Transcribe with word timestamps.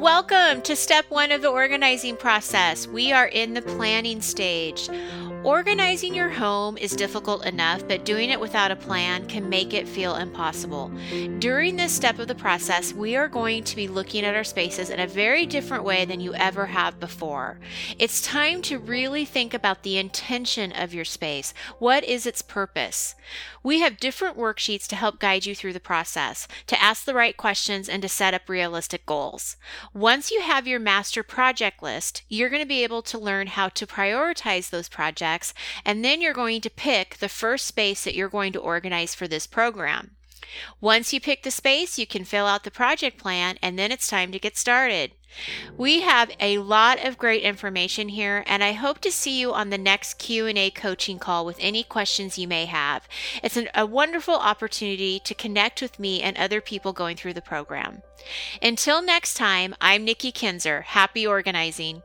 Welcome 0.00 0.60
to 0.62 0.76
step 0.76 1.06
one 1.08 1.32
of 1.32 1.40
the 1.40 1.48
organizing 1.48 2.16
process. 2.16 2.86
We 2.86 3.12
are 3.12 3.28
in 3.28 3.54
the 3.54 3.62
planning 3.62 4.20
stage. 4.20 4.90
Organizing 5.42 6.12
your 6.12 6.28
home 6.28 6.76
is 6.76 6.90
difficult 6.90 7.46
enough, 7.46 7.86
but 7.86 8.04
doing 8.04 8.30
it 8.30 8.40
without 8.40 8.72
a 8.72 8.76
plan 8.76 9.28
can 9.28 9.48
make 9.48 9.72
it 9.72 9.86
feel 9.86 10.16
impossible. 10.16 10.90
During 11.38 11.76
this 11.76 11.92
step 11.92 12.18
of 12.18 12.26
the 12.26 12.34
process, 12.34 12.92
we 12.92 13.14
are 13.14 13.28
going 13.28 13.62
to 13.64 13.76
be 13.76 13.86
looking 13.86 14.24
at 14.24 14.34
our 14.34 14.42
spaces 14.42 14.90
in 14.90 14.98
a 14.98 15.06
very 15.06 15.46
different 15.46 15.84
way 15.84 16.04
than 16.04 16.20
you 16.20 16.34
ever 16.34 16.66
have 16.66 16.98
before. 16.98 17.60
It's 17.96 18.20
time 18.20 18.60
to 18.62 18.78
really 18.78 19.24
think 19.24 19.54
about 19.54 19.82
the 19.84 19.98
intention 19.98 20.72
of 20.72 20.92
your 20.92 21.04
space. 21.04 21.54
What 21.78 22.02
is 22.02 22.26
its 22.26 22.42
purpose? 22.42 23.14
We 23.62 23.80
have 23.80 23.98
different 23.98 24.36
worksheets 24.36 24.86
to 24.88 24.96
help 24.96 25.20
guide 25.20 25.46
you 25.46 25.54
through 25.54 25.74
the 25.74 25.80
process, 25.80 26.48
to 26.66 26.82
ask 26.82 27.04
the 27.04 27.14
right 27.14 27.36
questions, 27.36 27.88
and 27.88 28.02
to 28.02 28.08
set 28.08 28.34
up 28.34 28.48
realistic 28.48 29.06
goals. 29.06 29.56
Once 29.96 30.30
you 30.30 30.42
have 30.42 30.66
your 30.66 30.78
master 30.78 31.22
project 31.22 31.82
list, 31.82 32.22
you're 32.28 32.50
going 32.50 32.60
to 32.60 32.68
be 32.68 32.84
able 32.84 33.00
to 33.00 33.18
learn 33.18 33.46
how 33.46 33.66
to 33.66 33.86
prioritize 33.86 34.68
those 34.68 34.90
projects, 34.90 35.54
and 35.86 36.04
then 36.04 36.20
you're 36.20 36.34
going 36.34 36.60
to 36.60 36.68
pick 36.68 37.16
the 37.16 37.30
first 37.30 37.66
space 37.66 38.04
that 38.04 38.14
you're 38.14 38.28
going 38.28 38.52
to 38.52 38.58
organize 38.58 39.14
for 39.14 39.26
this 39.26 39.46
program. 39.46 40.15
Once 40.80 41.12
you 41.12 41.20
pick 41.20 41.42
the 41.42 41.50
space, 41.50 41.98
you 41.98 42.06
can 42.06 42.24
fill 42.24 42.46
out 42.46 42.64
the 42.64 42.70
project 42.70 43.18
plan 43.18 43.56
and 43.62 43.78
then 43.78 43.92
it's 43.92 44.08
time 44.08 44.32
to 44.32 44.38
get 44.38 44.56
started. 44.56 45.12
We 45.76 46.00
have 46.00 46.30
a 46.40 46.58
lot 46.58 47.04
of 47.04 47.18
great 47.18 47.42
information 47.42 48.08
here 48.08 48.44
and 48.46 48.62
I 48.64 48.72
hope 48.72 49.00
to 49.00 49.12
see 49.12 49.38
you 49.38 49.52
on 49.52 49.70
the 49.70 49.78
next 49.78 50.14
Q&A 50.14 50.70
coaching 50.70 51.18
call 51.18 51.44
with 51.44 51.58
any 51.60 51.82
questions 51.82 52.38
you 52.38 52.48
may 52.48 52.66
have. 52.66 53.08
It's 53.42 53.56
an, 53.56 53.68
a 53.74 53.86
wonderful 53.86 54.36
opportunity 54.36 55.20
to 55.20 55.34
connect 55.34 55.82
with 55.82 55.98
me 55.98 56.22
and 56.22 56.36
other 56.36 56.60
people 56.60 56.92
going 56.92 57.16
through 57.16 57.34
the 57.34 57.42
program. 57.42 58.02
Until 58.62 59.02
next 59.02 59.34
time, 59.34 59.74
I'm 59.80 60.04
Nikki 60.04 60.32
Kinzer. 60.32 60.82
Happy 60.82 61.26
organizing. 61.26 62.02